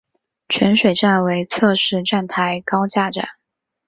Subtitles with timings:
[0.49, 3.23] 泉水站为侧式站台高架站。